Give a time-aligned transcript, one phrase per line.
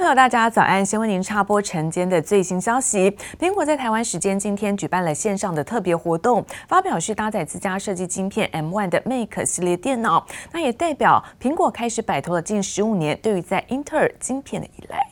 [0.00, 0.84] 朋友，大家早安！
[0.84, 3.14] 先为您插播晨间的最新消息。
[3.38, 15.06] 苹果在台湾时间今天举办了线上的特别活动，发表是搭载自家设计晶片 M1 的 Mac 系列电脑，那也代表苹果开始摆脱了近十五年对于在英特尔晶片的依赖。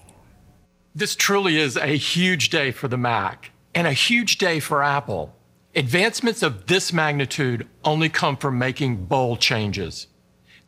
[0.96, 5.32] This truly is a huge day for the Mac and a huge day for Apple.
[5.75, 10.07] Advancements of this magnitude only come from making bold changes.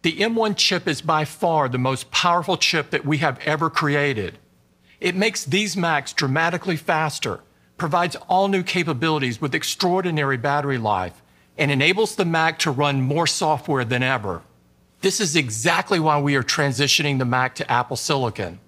[0.03, 4.39] The M1 chip is by far the most powerful chip that we have ever created.
[4.99, 7.41] It makes these Macs dramatically faster,
[7.77, 11.21] provides all new capabilities with extraordinary battery life,
[11.59, 14.41] and enables the Mac to run more software than ever.
[15.03, 18.59] This is exactly why we are transitioning the Mac to Apple Silicon.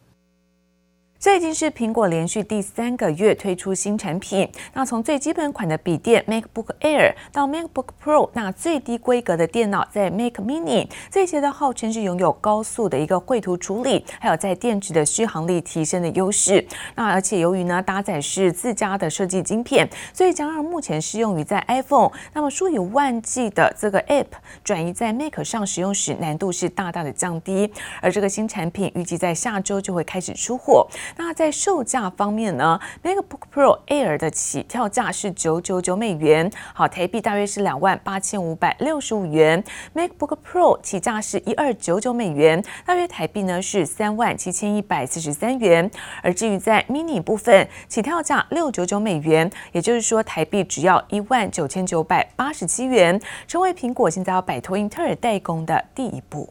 [1.22, 4.50] 这已经是苹果连续第三个月推出新产品。
[4.72, 16.66] 那从最基本款的笔电 MacBook Air 到 MacBook Pro，那最低规格的电脑在 Mac Mini，这些都号称是拥有高速的一个绘图处理，还有在电池的续航力提升的优势。
[16.96, 24.26] 那而且由于呢搭载是自家的设计晶片，所以将让目前适用于在 iPhone，那么数以万计的这个 App
[24.64, 27.72] 转移在 Mac 上使用时，难度是大大的降低。
[28.00, 30.88] 而这个新产品预计在下周就会开始出货。
[31.16, 39.62] 那在售价方面呢，MacBook Pro Air 的起跳价是九九九美元，好，台币大约是两万八千五百六十五元
[39.94, 45.90] ；MacBook Pro 起价是一二九九美元，大约台币呢是三万七千一百四十三元。
[46.22, 56.48] 而至于在 Mini 部分，起跳价六九九美元，也就是说台币只要一万九千九百八十七元，成为苹果现在要摆脱英特尔代工的第一步。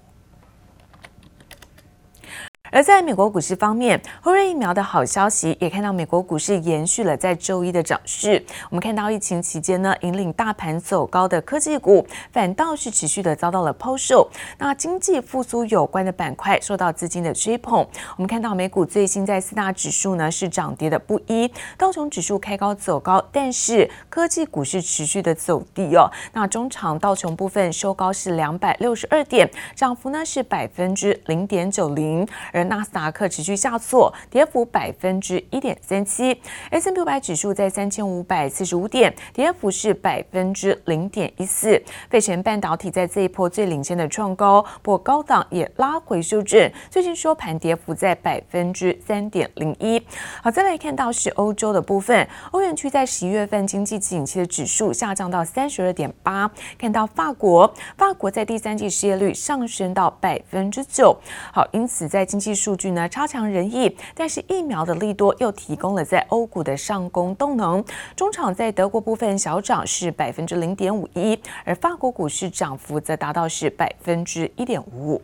[2.72, 8.42] 而在美国股市方面，辉瑞疫苗的好消息也看到美国股市延续了在周一的涨势。
[8.70, 14.30] 我们看到疫情期间呢，引领大盘走高的科技股，反倒是持续的遭到了抛售。
[14.58, 17.86] 那经济复苏有关的板块受到资金的追捧。
[18.16, 26.10] 我们看到美股最新在四大指数呢是涨跌的不一，道琼指数开高走高，但是科技股是持续的走低哦。
[26.32, 32.26] 那中场道琼部分收高是两百六十二点，涨幅呢是百分之零点九零，
[32.66, 36.40] 纳斯达克持续下挫，跌幅百分之一点三七。
[36.70, 41.82] S&P 五百指数在三千五百四十五点，跌幅是百分之零点一四。
[42.10, 50.02] 费城半导体在这一波最领先的创高，不过高档也拉回修正，最近收盘跌幅在百分之三点零一。
[50.44, 56.50] 好，再来看到是欧洲的部分，欧元区在十一月份经济景气的指数下降到三十二点八。
[56.78, 61.18] 看到法国，法国在第三季失业率上升到百分之九。
[61.54, 67.84] 好，因此在经济数据呢差强人意，但是疫苗的利多又提供了在欧股的上攻动能。
[68.16, 75.22] 中场在德国部分小涨是百分之零点五一，而法国股市涨幅则达到是百分之一点五五。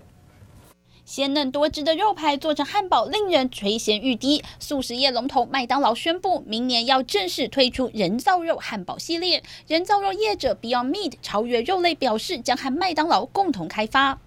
[1.06, 4.44] 鲜嫩多汁的肉排做成汉堡，令人垂涎欲滴。
[4.60, 9.42] 速食业龙头麦当劳宣布，明年要正式推出人造肉汉堡系列。
[9.68, 14.20] 人造肉业者 Beyond Meat 超越肉类表示，将和麦当劳共同开发。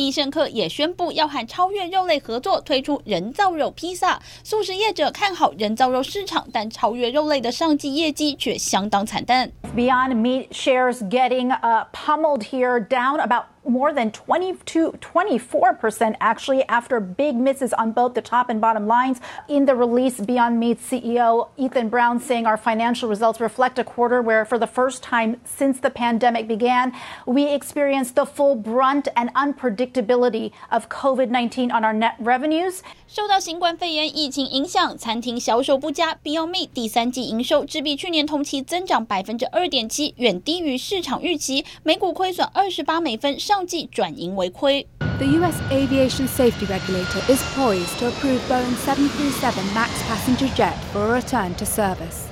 [0.00, 4.18] 必胜客也宣布要和超越肉类合作推出人造肉披萨。
[4.42, 9.52] 素食业者看好人造肉市场，但超越肉类的上季业绩却相当惨淡。
[9.76, 13.44] Beyond Meat shares getting uh, pummeled here, down about.
[13.67, 19.19] more than 22, 24% actually after big misses on both the top and bottom lines.
[19.47, 24.21] In the release, Beyond Meat CEO Ethan Brown saying our financial results reflect a quarter
[24.21, 26.93] where, for the first time since the pandemic began,
[27.25, 32.81] we experienced the full brunt and unpredictability of COVID 19 on our net revenues.
[33.07, 36.15] 受到新冠肺炎疫情影响，餐厅销售不佳。
[36.23, 43.39] Beyond Meat 第三季营收只比去年同期增长百分之二点七，远低于市场预期，每股亏损二十八美分。
[43.50, 44.86] 上季转盈为亏。
[45.18, 45.60] The U.S.
[45.72, 51.52] Aviation Safety Regulator is poised to approve Boeing 737 MAX passenger jet for a return
[51.56, 52.28] to service.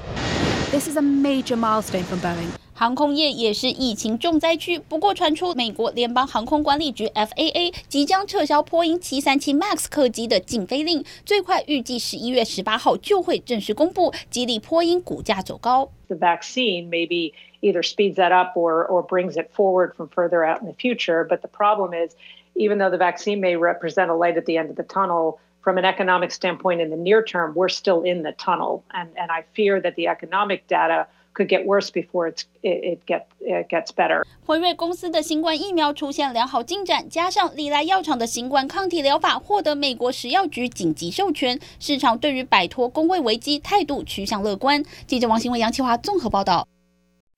[0.71, 2.51] This is a major milestone for Boeing.
[2.73, 15.91] 航空业也是疫情重灾区，不过传出美国联邦航空管理局 FAA 即将撤销波音737 MAX 客机的禁飞令，最快预计十一月十八号就会正式公布，激励波音股价走高。
[16.07, 20.68] The vaccine maybe either speeds that up or or brings it forward from further out in
[20.68, 22.16] the future, but the problem is,
[22.56, 25.78] even though the vaccine may represent a light at the end of the tunnel, from
[25.78, 29.44] an economic standpoint in the near term, we're still in the tunnel, and and I
[29.54, 31.08] fear that the economic data.
[31.36, 34.24] Could get worse before it's it it get it gets better。
[34.46, 44.84] 辉瑞公司的新冠疫苗出现良好进展，加上礼来药厂的新冠抗体疗法获得美国食药局紧急授权，市场对于摆脱公卫危机态度趋向乐观。
[45.08, 46.68] 记者王新伟、杨启华综合报道。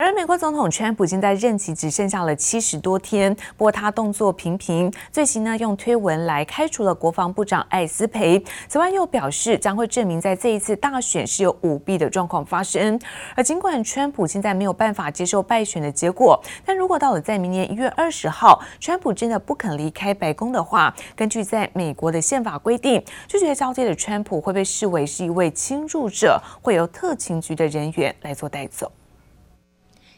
[0.03, 8.43] 而美国总统川普现在任期只剩下了七十多天，不过他动作频频，最新呢用推文来开除了国防部长艾斯培。
[8.67, 12.99] 此外又表示将会证明在这一次大选是有舞弊的状况发生。
[13.35, 28.91] 而尽管川普现在没有办法接受败选的结果，但如果到了在明年一月二十号，川普真的不肯离开白宫的话，根据在美国的宪法规定，拒绝交接的川普会被视为是一位侵入者，会由特勤局的人员来做带走。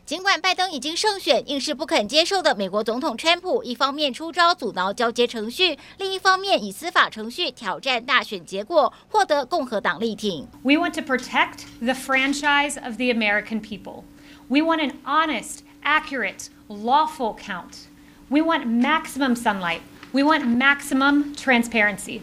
[0.06, 10.48] 尽管拜登已经胜选，硬是不肯接受的美国总统川普，一方面出招阻挠交接程序，另一方面以司法程序挑战大选结果，获得共和党力挺。
[10.62, 14.04] We want to protect the franchise of the American people.
[14.48, 17.86] We want an honest, accurate, lawful count.
[18.30, 19.80] We want maximum sunlight.
[20.12, 22.22] We want maximum transparency.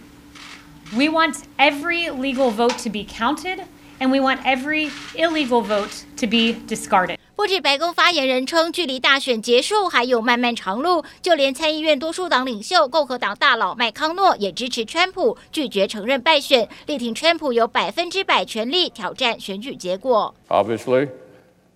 [0.96, 3.66] We want every legal vote to be counted,
[4.00, 7.19] and we want every illegal vote to be discarded.
[7.40, 20.34] 不止白宫发言人称，距离大选结束还有漫漫长路，就连参议院多数党领袖共和党大佬麦康诺也支持川普，拒绝承认败选，力挺川普有百分之百权利挑战选举结果。
[20.48, 21.10] Obviously,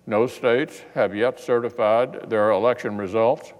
[0.06, 3.52] no states have yet certified their election results.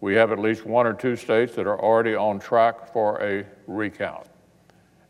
[0.00, 3.44] We have at least one or two states that are already on track for a
[3.66, 4.24] recount.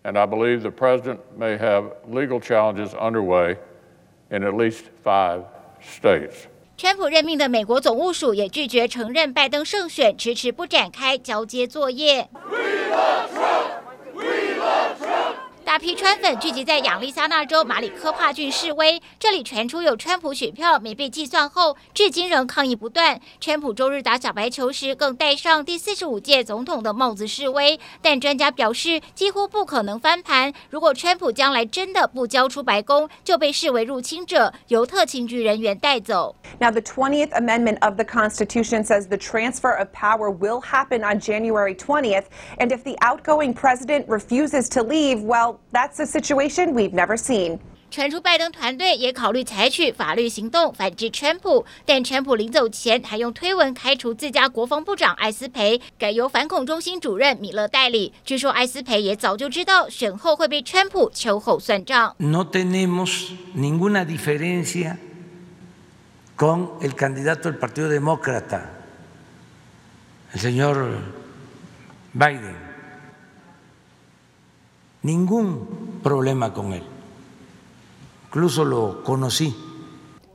[0.04, 3.56] And I believe the president may have legal challenges underway
[4.30, 5.42] in at least five.
[6.77, 12.29] 川普任命的美国总务署也拒绝承认拜登胜选，迟迟不展开交接作业。
[15.79, 23.21] 批川粉聚集在亚利桑那州马里科帕郡示威，这里传出有川普选票没被计算后，至今仍抗议不断。
[23.39, 27.79] 川普周日打小白球时，更戴上第四十五届总统的帽子示威。
[28.01, 30.53] 但专家表示，几乎不可能翻盘。
[30.69, 36.35] 如果川普将来真的不交出白宫，就被视为入侵者，由特勤局人员带走。
[36.59, 41.73] Now, the 20th Amendment of the Constitution says the transfer of power will happen on January
[41.73, 42.25] 20th,
[42.57, 45.55] and if the outgoing president refuses to leave, well.
[45.72, 47.58] That's a situation we've never seen.
[47.90, 58.12] 传出拜登团队也考虑采取法律行动反制川普，但川普临走前还用推文开除自家国防部长艾斯培，改由反恐中心主任米勒代理。
[58.24, 62.16] 据说艾斯培也早就知道选后会被川普秋后算账。
[62.18, 64.96] No tenemos ninguna diferencia
[66.36, 68.62] con el candidato del Partido Demócrata,
[70.32, 70.98] el señor
[72.12, 72.67] Biden.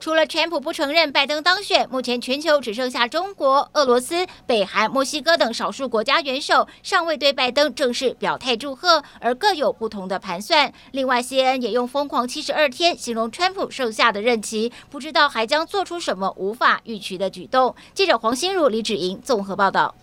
[0.00, 10.72] 除了川普不承认拜登当选，目前全球只剩下中国、俄罗斯、北韩、墨西哥等少数国家元首尚未对拜登正式表态祝贺，而各有不同的盘算。
[10.92, 17.74] 另外，CNN 也用“疯狂七十二天”形容川普剩下的任期，不知道还将做出什么无法预期的举动。
[17.92, 19.94] 记者黄心如、李芷莹综合报道。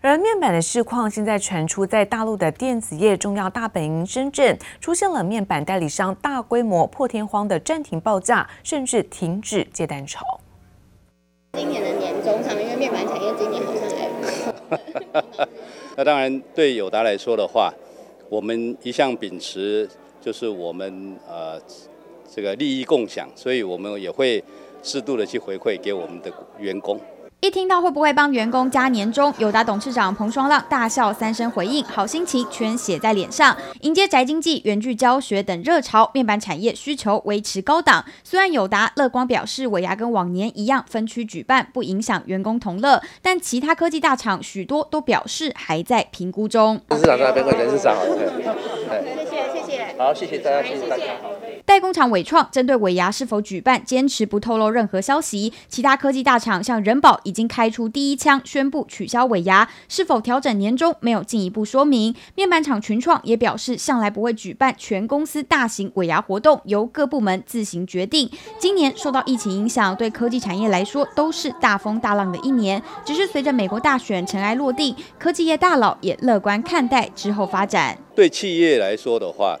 [0.00, 10.40] 而面板的市况现在传出，在大陆的电子业重要大本营深圳出现了面板代理商大规模破天荒的暂停报价，甚至停止接单潮。
[11.54, 15.48] 今年的年终上，因为面板产业今年好像还不错。
[15.96, 17.72] 那当然，对友达来说的话，
[18.28, 19.88] 我们一向秉持
[20.20, 21.60] 就是我们呃
[22.32, 24.44] 这个利益共享，所以我们也会
[24.82, 27.00] 适度的去回馈给我们的员工。
[27.40, 33.56] 一听到会不会帮员工加年终，友达董事长彭双浪大笑三声回应，好心情全写在脸上。
[33.82, 38.04] 迎接宅经济、远距教学等热潮，面板产业需求维持高档。
[38.24, 46.80] 虽然友达乐观表示尾牙跟往年一样分区举办，不影响员工同乐，但其他科技大厂许多都表示还在评估中。
[46.88, 47.94] 董事长在那边会人事长，
[49.30, 49.57] 谢谢，
[49.98, 51.02] 好，谢谢大家，谢谢大家。
[51.66, 55.52] 代工厂伟创针对尾牙是否举办，坚持不透露任何消息。
[55.68, 62.14] 其他科技大厂像人保已经开出第一枪，宣布取消尾牙，是否调整年终没有进一步说明。
[62.36, 68.30] 面板厂群创也表示，向来不会举办全公司大型尾牙活动，由各部门自行决定。
[68.58, 72.80] 今年受到疫情影响，对科技产业来说都是大风大浪的一年。
[73.04, 77.98] 只是随着美国大选尘埃落定，科技业大佬也乐观看待之后发展。
[78.14, 79.58] 对企业来说的话。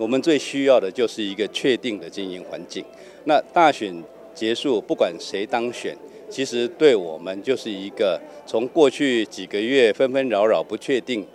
[0.00, 2.82] 我们最需要的就是一个确定的经营环境。
[3.24, 4.02] 那大选
[4.34, 5.94] 结束，不管谁当选，
[6.30, 11.26] 其实对我们就是一个从过去几个月纷纷扰扰不确定，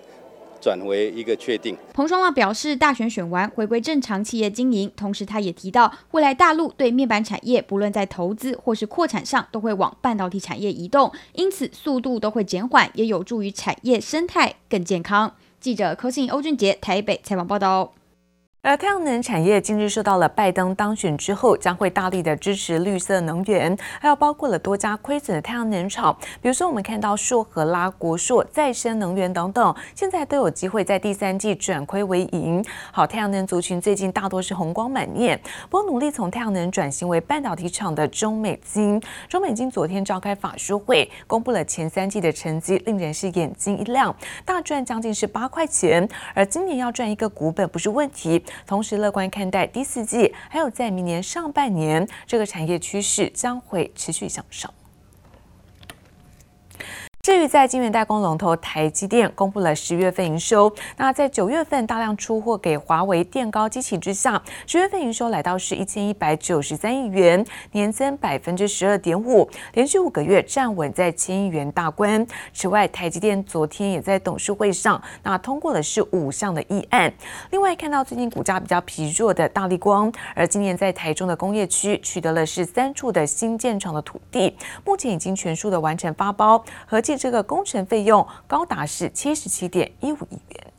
[0.60, 1.77] 转为一个确定。
[1.93, 15.36] 彭双浪表示，大选选完回归正常企业经营，同时他也提到，未来大陆对面板产业不论在投资或是扩产上，都会往半导体产业移动，因此速度都会减缓，也有助于产业生态更健康。
[15.60, 17.93] 记者柯信欧俊杰台北采访报道。
[18.65, 32.65] 而太阳能产业近日受到了拜登当选之后，将会大力的支持绿色能源，还有包括了多家亏损的太阳能厂，比如说我们看到硕和、拉国硕、再生能源等等，现在都有机会在第三季转亏为盈。
[32.91, 48.43] 好，太阳能族群最近大多是红光满面，不过努力从太阳能转型为半导体厂的中美晶，中美晶昨天召开法说会，公布了前三季的成绩，令人是眼睛一亮，大赚将近是八块钱，而今年要赚一个股本不是问题。
[48.66, 54.74] 同时乐观看待第四季，还有在明年上半年，这个产业趋势将会持续向上。
[57.25, 72.24] 至于在晶圆代工龙头台积电公布了十月份营收，那在九月份大量出货给华为电高基期之下，十月份营收来到是一千一百九十三亿元，年增百分之十二点五，连续五个月站稳在千亿元大关。
[72.53, 77.12] 此外，台积电昨天也在董事会上那通过的是五项的议案。
[77.50, 84.55] 另外，看到最近股价比较疲弱的大力光，而今年在台中的工业区取得了是三处的新建厂的土地，
[84.86, 87.14] 目前已经全数的完成发包，合计。
[87.17, 90.74] 这个工程费用高达是七十七点一五亿元。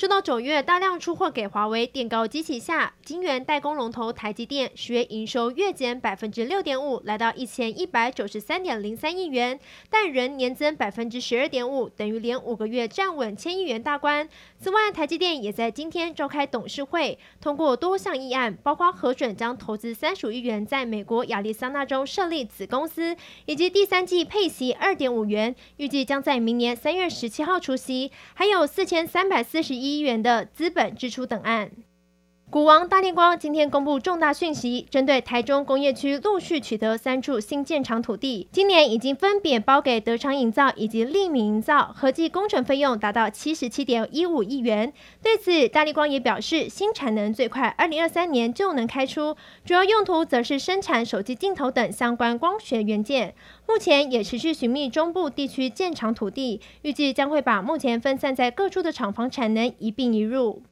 [0.00, 14.26] 受到九月大量出货给华为电高机器下，晶圆代工龙头台积电十月营收月减百分之六点五，来到一千一百九十三点零三亿元，但仍年增百分之十二点五，等于连五个月站稳千亿元大关。
[14.58, 23.14] 此外，台积电也在今天召开董事会，通过多项议案，包括核准将投资三十亿元在美国亚利桑那州设立子公司，
[23.44, 29.89] 以及第三季配息二点五元，预计将在明年三月十七号除息，还有四千三百四十一。
[29.96, 31.70] 一元的资本支出等案。
[32.50, 44.92] 股王大立光今天公布重大讯息，针对台中工业区陆续取得三处新建厂土地，今年已经分别包给德昌营造以及立明营造，合计工程费用达到七十七点一五亿元。
[45.22, 53.32] 对此，大立光也表示，新产能最快二零二三年就能开出，主要用途则是生产手机镜头等相关光学元件。
[53.68, 60.64] 目前也持续寻觅中部地区建厂土地，预计将会把目前分散在各处的厂房产能一并移入。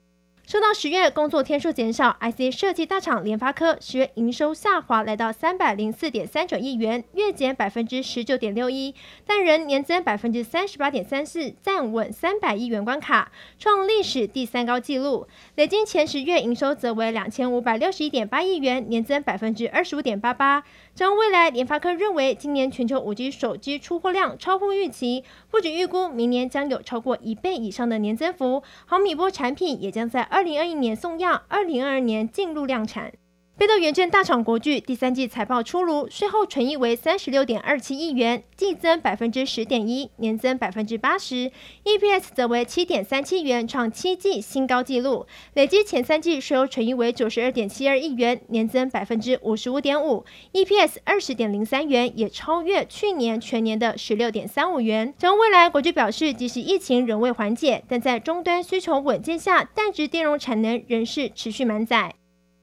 [0.48, 8.94] 受到十月工作天数减少，IC 设计大厂联发科十月营收下滑，来到三百零四点三九亿元，月减百分之十九点六一，
[9.26, 15.26] 但仍年增百分之三十八点三四，站稳三百亿元关卡，创历史第三高纪录。
[15.56, 20.64] 累计前十月营收则为两千五百六十一点八亿元，年增百分之二十五点八八。
[20.94, 33.12] 展望未来，联发科认为今年全球五 G 手机出货量超乎预期，不仅预估明年将有超过一倍以上的年增幅，毫米波产品也将在二二零二一年送样，二零二二年进入量产。
[33.58, 41.50] 被动元件大厂国巨第三季财报出炉，税后纯益为三十六点二七亿元，季增百分之十点一，年增百分之八十
[41.82, 45.26] ，EPS 则为七点三七元，创七季新高纪录。
[45.54, 55.12] 累计前三季税后纯益为九十二点七二亿元，年增百分之五十五点五，EPS 二十点零三元，也超越去年全年的十六点三五元。
[55.18, 62.14] 展望未来，国巨表示，即使疫情仍未缓解，但在终端需求稳健下，氮质电容产能仍是持续满载。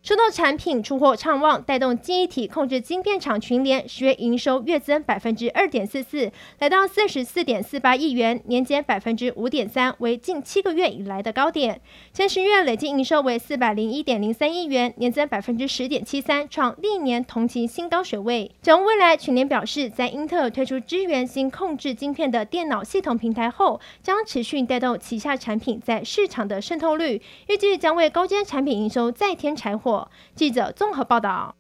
[0.06, 11.82] 受到产品出货畅旺，带动记忆体控制晶片厂群联十月营收月增百分之二点四四，来到四十四点四八亿元，年减百分之五点三，为近七个月以来的高点。
[12.14, 18.52] 前十月累计营收为四百零一点零三亿元，年增百分之十点七三，创历年同期新高水位。
[18.62, 29.95] 展望未来，群联表示，在英特尔推出支援新控制晶片的电脑系统平台后，将持续带动旗下产品在市场的渗透率，预计将为高阶产品营收再添柴火。
[30.36, 31.56] 记者综合报道。